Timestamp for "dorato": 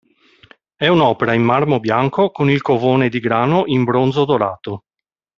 4.25-4.85